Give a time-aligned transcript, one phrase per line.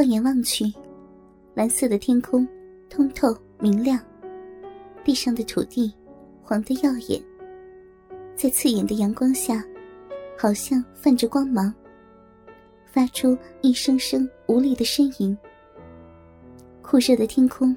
[0.00, 0.64] 放眼望去，
[1.52, 2.48] 蓝色的天空
[2.88, 4.00] 通透明亮，
[5.04, 5.92] 地上的土地
[6.42, 7.22] 黄得耀眼，
[8.34, 9.62] 在刺眼的阳光下，
[10.38, 11.70] 好像泛着光芒，
[12.86, 15.36] 发出一声声无力的呻吟。
[16.80, 17.76] 酷热的天空，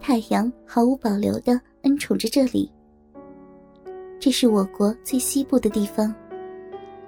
[0.00, 2.70] 太阳毫无保留的恩宠着这里。
[4.20, 6.14] 这是我国最西部的地方，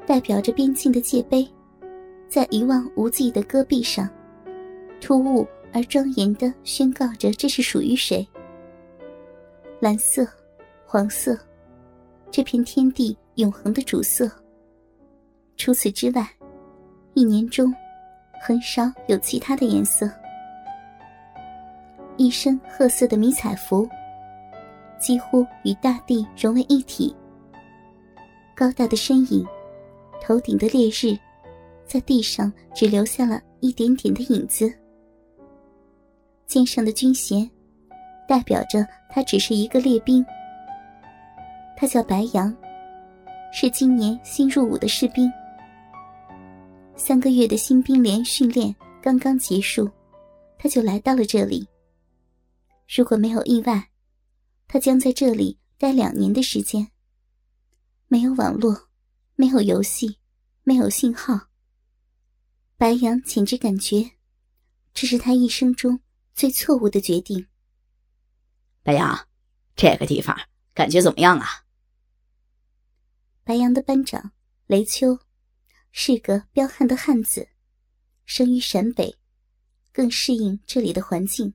[0.05, 1.49] 代表着边境的界碑。
[2.29, 4.11] 在一望无际的戈壁上，
[5.01, 8.27] 突兀而庄严的宣告着这是属于谁。
[9.81, 10.27] 蓝色、
[10.87, 11.39] 黄色，
[12.31, 14.31] 这片天地永恒的主色。
[15.57, 16.29] 除此之外，
[17.15, 17.73] 一年中
[18.41, 20.11] 很少有其他的颜色。
[22.17, 23.87] 一身褐色的迷彩服，
[24.99, 27.15] 几乎与大地融为一体。
[28.55, 29.47] 高大的身影，
[30.23, 31.17] 头顶的烈日。
[31.85, 34.73] 在地上只留下了一点点的影子，
[36.47, 37.49] 肩上的军衔，
[38.29, 40.25] 代表着他只是一个列兵。
[41.77, 42.55] 他叫白杨，
[43.53, 45.31] 是今年新入伍的士兵。
[46.97, 49.91] 三个月的新兵连训练刚刚结束，
[50.59, 51.69] 他就来到了这里。
[52.97, 53.91] 如果没有意外，
[54.69, 56.89] 他将在这里待两年的时间。
[58.09, 58.89] 没有网络，
[59.35, 60.17] 没有游戏，
[60.63, 61.49] 没有信号。
[62.79, 64.13] 白羊简直感觉，
[64.95, 66.01] 这是他一生中
[66.37, 67.49] 最错误的决定。
[68.83, 69.27] 白杨，
[69.75, 70.39] 这个地方
[70.75, 71.65] 感觉怎么样啊？
[73.43, 74.33] 白羊的班长
[74.67, 75.19] 雷秋，
[75.93, 77.49] 是个彪悍的汉子，
[78.27, 79.17] 生于陕北，
[79.93, 81.55] 更适应这里的环境。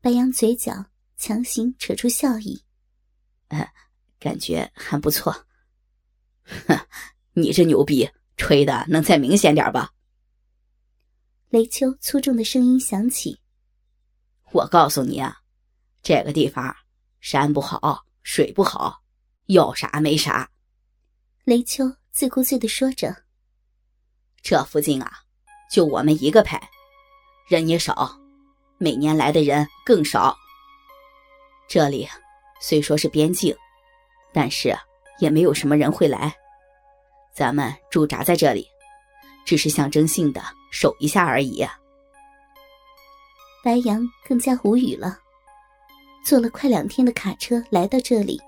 [0.00, 0.86] 白羊嘴角
[1.16, 2.64] 强行扯出笑意，
[3.48, 3.68] 呃，
[4.20, 5.46] 感觉还不错。
[6.44, 6.86] 哼，
[7.32, 8.08] 你这牛逼！
[8.36, 9.92] 吹的能再明显点吧？
[11.52, 13.38] 雷秋粗重的声音响起
[14.52, 15.36] ：“我告诉你啊，
[16.02, 16.74] 这个地方
[17.20, 19.02] 山不好，水不好，
[19.48, 20.48] 有啥没啥。”
[21.44, 23.14] 雷秋自顾自的说着
[24.40, 25.12] ：“这附近啊，
[25.70, 26.58] 就我们一个排，
[27.46, 28.18] 人也少，
[28.78, 30.34] 每年来的人更少。
[31.68, 32.08] 这里
[32.62, 33.54] 虽说是边境，
[34.32, 34.74] 但是
[35.18, 36.34] 也没有什么人会来。”
[37.36, 38.66] 咱们驻扎在这里，
[39.44, 41.66] 只是象征性的守一下而已。
[43.64, 45.18] 白羊更加无语了，
[46.24, 48.40] 坐了快两天的卡车来到这里，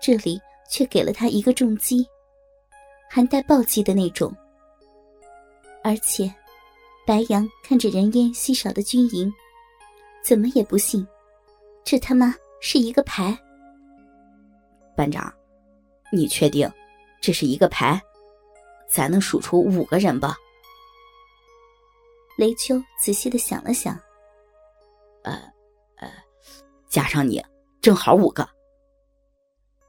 [0.00, 0.40] 这里
[0.70, 2.06] 却给了他一个重击，
[3.08, 4.34] 还带暴击的那种。
[5.82, 6.30] 而且，
[7.06, 9.32] 白羊看着人烟稀少的军营，
[10.22, 11.06] 怎么也不信，
[11.82, 13.36] 这他妈是一个排。
[14.94, 15.32] 班长，
[16.12, 16.70] 你确定？
[17.22, 18.00] 这是一个排，
[18.90, 20.36] 咱能数出五个人吧？
[22.36, 23.94] 雷秋仔细的想了想，
[25.22, 25.32] 呃，
[25.96, 26.10] 呃，
[26.88, 27.44] 加上你，
[27.80, 28.48] 正好五个。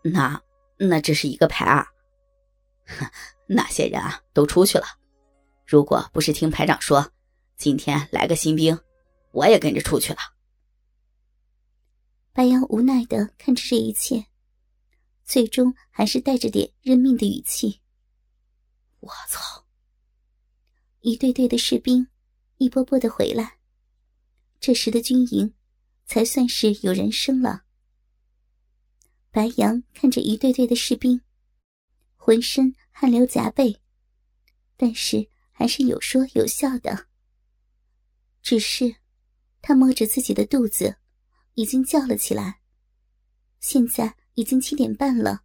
[0.04, 0.42] 那
[0.78, 1.88] 那这是一个排啊？
[3.48, 4.86] 那些人啊都出去了。
[5.66, 7.12] 如果不是听排长说
[7.56, 8.78] 今天来个新兵，
[9.32, 10.20] 我也跟着出去了。
[12.34, 14.26] 白杨无奈的看着这一切。
[15.24, 17.80] 最终还是带着点认命的语气。
[19.02, 19.66] 我操！
[21.02, 22.08] 一队队的士兵，
[22.58, 23.60] 一波波的回来。
[24.60, 25.54] 这时的军营，
[26.06, 27.66] 才算是有人声了。
[29.30, 31.22] 白杨看着一队队的士兵，
[32.16, 33.80] 浑身汗流浃背，
[34.78, 37.08] 但是还是有说有笑的。
[38.42, 38.96] 只是，
[39.62, 40.98] 他摸着自己的肚子，
[41.54, 42.62] 已经叫了起来。
[43.60, 44.16] 现在。
[44.36, 45.44] 已经七点半了，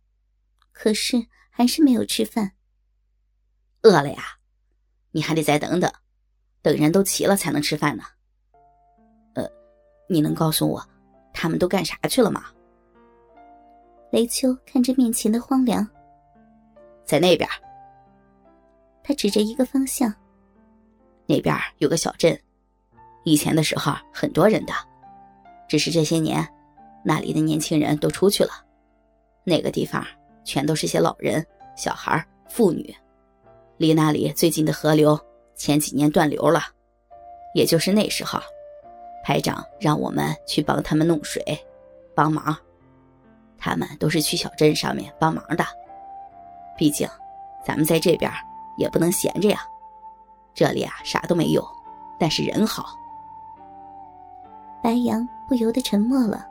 [0.71, 2.56] 可是还是没有吃饭。
[3.87, 4.25] 饿了呀？
[5.13, 5.91] 你还得再等等，
[6.61, 8.03] 等人都齐了才能吃饭呢。
[9.35, 9.49] 呃，
[10.09, 10.85] 你能告诉我，
[11.33, 12.47] 他们都干啥去了吗？
[14.11, 15.87] 雷秋看着面前的荒凉，
[17.05, 17.49] 在那边。
[19.03, 20.13] 他指着一个方向，
[21.27, 22.39] 那边有个小镇，
[23.25, 24.73] 以前的时候很多人的，
[25.69, 26.47] 只是这些年，
[27.05, 28.51] 那里的年轻人都出去了。
[29.45, 30.05] 那个地方
[30.45, 31.47] 全都是些老人、
[31.77, 32.93] 小孩、妇女，
[33.79, 35.19] 离那里最近的河流
[35.55, 36.61] 前几年断流了，
[37.55, 38.39] 也就是那时候，
[39.25, 41.43] 排长让我们去帮他们弄水，
[42.15, 42.57] 帮忙。
[43.59, 45.65] 他们都是去小镇上面帮忙的，
[46.77, 47.09] 毕竟
[47.65, 48.31] 咱们在这边
[48.79, 49.61] 也不能闲着呀。
[50.55, 51.67] 这里啊啥都没有，
[52.19, 52.87] 但是人好。
[54.83, 56.47] 白杨不由得沉默了。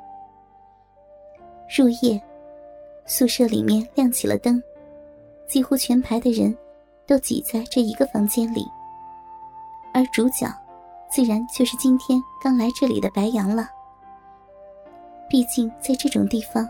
[1.77, 2.21] 入夜。
[3.07, 4.59] 宿舍里面亮起了灯，
[5.47, 6.57] 几乎全排的人
[7.07, 8.69] 都挤在这一个房间里。
[9.93, 10.47] 而主角，
[11.09, 13.69] 自然就是今天刚来这里的白羊了。
[15.29, 16.69] 毕竟在这种地方，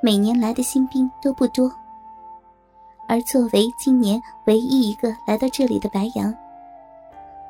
[0.00, 1.72] 每年来的新兵都不多。
[3.08, 6.34] 而作为今年唯一一个来到这里的白羊，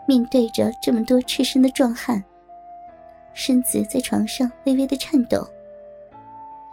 [0.07, 2.23] 面对着这么多赤身的壮汉，
[3.33, 5.47] 身子在床上微微的颤抖，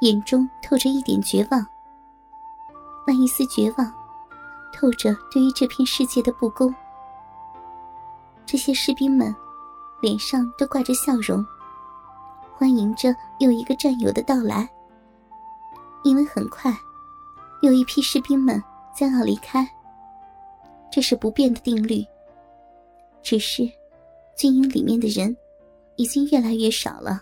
[0.01, 1.65] 眼中透着一点绝望。
[3.07, 3.93] 那一丝绝望，
[4.73, 6.73] 透着对于这片世界的不公。
[8.45, 9.33] 这些士兵们
[10.01, 11.45] 脸上都挂着笑容，
[12.53, 14.69] 欢迎着又一个战友的到来。
[16.03, 16.75] 因为很快，
[17.61, 18.61] 又一批士兵们
[18.93, 19.65] 将要离开。
[20.91, 22.03] 这是不变的定律。
[23.21, 23.63] 只是，
[24.35, 25.35] 军营里面的人
[25.95, 27.21] 已经越来越少了。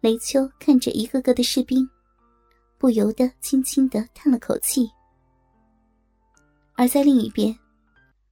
[0.00, 1.88] 雷秋看着一个个的士兵，
[2.78, 4.90] 不由得轻轻的叹了口气。
[6.76, 7.58] 而在另一边。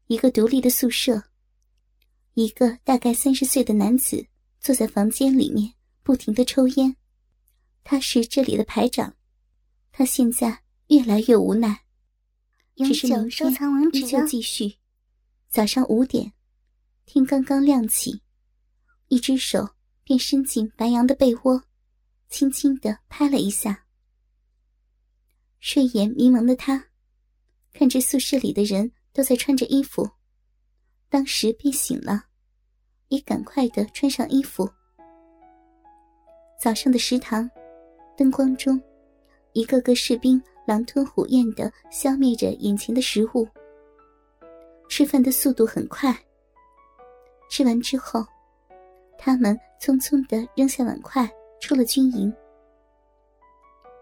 [0.07, 1.25] 一个独立的宿舍，
[2.35, 4.27] 一个大概三十岁的男子
[4.61, 6.95] 坐在房间里面，不停的抽烟。
[7.83, 9.17] 他是这里的排长，
[9.91, 11.85] 他现在越来越无奈。
[12.77, 14.77] 只是明天依旧继续。
[15.49, 16.33] 早上五点，
[17.07, 18.21] 天刚刚亮起，
[19.09, 21.63] 一只手便伸进白羊的被窝，
[22.29, 23.87] 轻轻的拍了一下。
[25.61, 26.89] 睡眼迷蒙的他，
[27.75, 28.91] 看着宿舍里的人。
[29.15, 30.11] 都在穿着衣服，
[31.09, 32.25] 当时便醒了，
[33.11, 34.69] 也赶快的穿上衣服。
[36.61, 37.49] 早上的食堂，
[38.17, 38.83] 灯光中，
[39.53, 43.47] 一个个士兵狼吞虎咽的消灭着眼前的食物。
[44.89, 46.13] 吃饭的速度很快。
[47.49, 48.27] 吃完之后，
[49.17, 51.31] 他们匆匆的扔下碗筷，
[51.61, 52.35] 出了军营。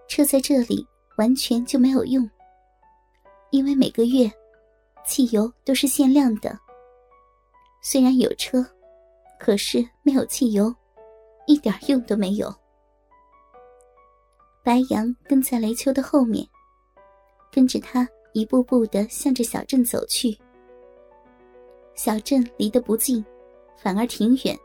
[0.09, 0.87] 车在这里
[1.19, 2.27] 完全就没有用，
[3.53, 4.29] 因为每个月。
[5.05, 6.57] 汽油都是限量的。
[7.83, 8.65] 虽然有车，
[9.37, 10.73] 可是没有汽油，
[11.49, 12.55] 一点用都没有。
[14.63, 16.47] 白羊跟在雷秋的后面，
[17.51, 20.39] 跟着他一步步的向着小镇走去。
[21.97, 23.25] 小镇离得不近，
[23.77, 24.57] 反而挺远。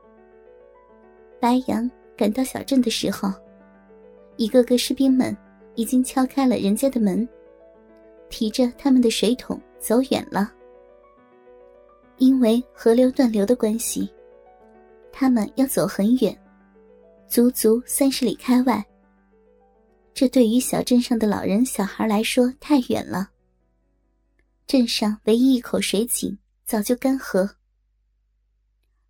[1.39, 3.33] 白羊赶到小镇的时候，
[4.35, 5.35] 一个个士兵们
[5.73, 7.27] 已经敲开了人家的门，
[8.29, 9.61] 提着他们的水桶。
[9.79, 10.51] 走远了，
[12.17, 14.11] 因为河流断流的关系，
[15.13, 16.37] 他们要走很远，
[17.29, 18.83] 足足三十里开外。
[20.15, 23.29] 这对于小镇上的老人小孩来说太远了。
[24.65, 27.47] 镇上唯一一口水井早就干涸。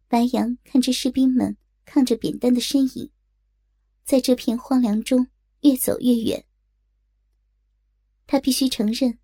[0.10, 1.56] 白杨看着士兵们
[1.86, 3.10] 抗着扁担的身影，
[4.04, 5.26] 在这片荒凉中
[5.62, 6.44] 越走越远。
[8.28, 9.18] 他必须承认。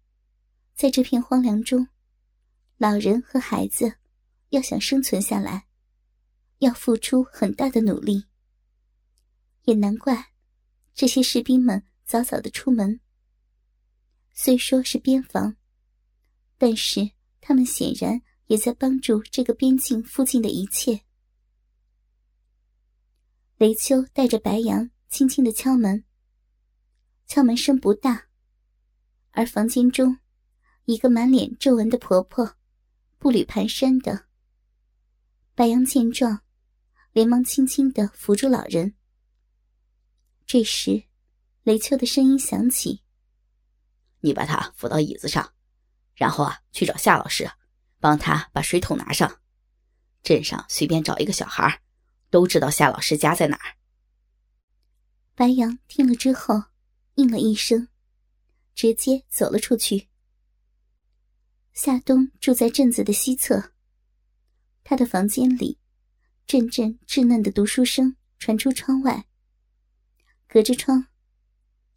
[0.73, 1.87] 在这片荒凉中，
[2.77, 3.97] 老人和孩子
[4.49, 5.67] 要想生存下来，
[6.59, 8.25] 要付出很大的努力。
[9.65, 10.31] 也难怪
[10.95, 12.99] 这些士兵们早早的出门。
[14.33, 15.55] 虽说是边防，
[16.57, 21.01] 但是他们显然也在帮助这个边境附近的一切。
[23.57, 26.03] 雷秋带着白羊轻轻的敲门，
[27.27, 28.27] 敲门声不大，
[29.33, 30.17] 而房间中。
[30.85, 32.57] 一个满脸皱纹的婆婆，
[33.17, 34.25] 步履蹒跚的。
[35.55, 36.41] 白杨见状，
[37.13, 38.93] 连忙轻轻的扶住老人。
[40.45, 41.03] 这时，
[41.63, 43.01] 雷秋的声音响起
[44.19, 45.53] ：“你把他扶到椅子上，
[46.15, 47.49] 然后啊，去找夏老师，
[48.01, 49.39] 帮他把水桶拿上。
[50.21, 51.81] 镇上随便找一个小孩，
[52.29, 53.77] 都知道夏老师家在哪儿。”
[55.33, 56.63] 白杨听了之后，
[57.15, 57.87] 应了一声，
[58.75, 60.09] 直接走了出去。
[61.73, 63.71] 夏冬住在镇子的西侧，
[64.83, 65.79] 他的房间里，
[66.45, 69.25] 阵阵稚嫩的读书声传出窗外。
[70.47, 71.07] 隔着窗，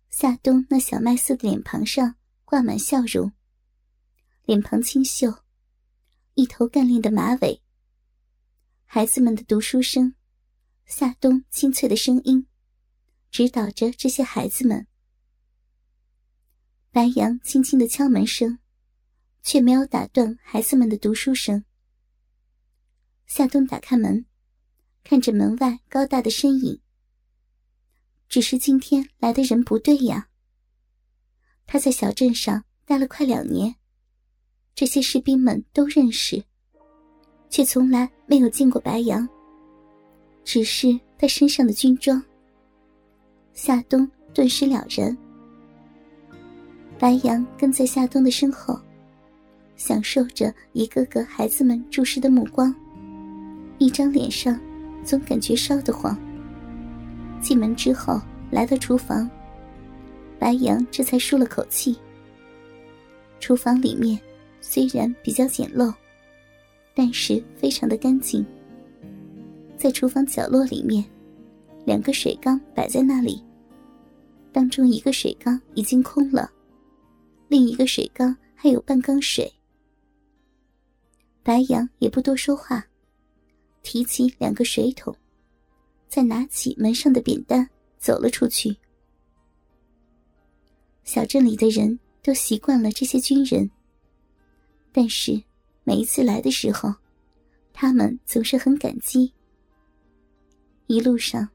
[0.09, 2.17] 夏冬那小麦色的脸庞上
[2.47, 3.33] 挂满笑容，
[4.45, 5.43] 脸庞清秀，
[6.35, 7.63] 一头干练的马尾。
[8.87, 10.15] 孩子们的读书声，
[10.87, 12.47] 夏冬清脆的声音，
[13.31, 14.87] 指导着这些孩子们。
[16.97, 18.59] 白杨轻轻的敲门声。
[19.43, 21.63] 却没有打断孩子们的读书声。
[23.27, 24.25] 夏冬打开门，
[25.05, 26.81] 看着门外高大的身影。
[28.31, 30.29] 只是今天来的人不对呀。
[31.67, 33.77] 他在小镇上待了快两年，
[34.75, 36.43] 这些士兵们都认识，
[37.51, 39.29] 却从来没有见过白杨。
[40.45, 42.21] 只是他身上的军装。
[43.53, 45.15] 夏冬顿时了然。
[46.99, 48.79] 白杨跟在夏冬的身后。
[49.77, 52.75] 享受着一个个孩子们注视的目光，
[53.77, 54.59] 一张脸上
[55.05, 56.19] 总感觉烧得慌。
[57.43, 58.19] 进门之后，
[58.51, 59.31] 来到厨房，
[60.39, 61.95] 白杨这才舒了口气。
[63.39, 64.19] 厨房里面
[64.63, 65.93] 虽然比较简陋，
[66.95, 68.45] 但是非常的干净。
[69.77, 71.05] 在厨房角落里面，
[71.85, 73.45] 两个水缸摆在那里，
[74.53, 76.51] 当中一个水缸已经空了，
[77.49, 79.53] 另一个水缸还有半缸水。
[81.43, 82.85] 白杨也不多说话，
[83.83, 85.17] 提起两个水桶，
[86.09, 88.77] 再拿起门上的扁担走了出去。
[91.05, 93.71] 小镇里的人都习惯了这些军人，
[94.91, 95.41] 但是
[95.85, 96.93] 每一次来的时候，
[97.73, 99.33] 他们总是很感激。
[100.89, 101.49] 一路上，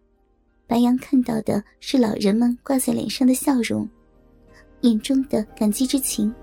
[0.68, 3.90] 白杨看到的是老人们挂在脸上的笑容，
[4.82, 6.34] 眼中的感激之情，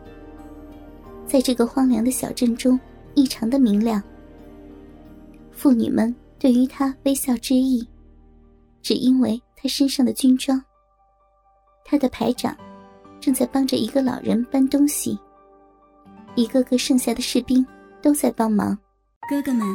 [1.26, 2.78] 在这个荒凉的小镇中。
[3.14, 4.00] 异常的明亮。
[5.50, 7.84] 妇女们对于他微笑致意，
[8.80, 10.62] 只因为他身上的军装。
[11.84, 12.56] 他的排长
[13.18, 15.18] 正在帮着一个老人搬东西，
[16.36, 17.66] 一个个剩下的士兵
[18.00, 18.78] 都在帮忙。
[19.28, 19.66] 哥哥们，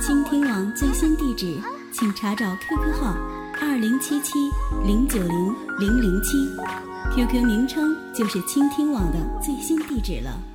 [0.00, 1.56] 倾听网最新地址，
[1.92, 3.14] 请查找 QQ 号
[3.60, 4.50] 二零七七
[4.84, 6.36] 零九零零零七
[7.10, 10.51] ，QQ 名称就是倾听网的最新地址了。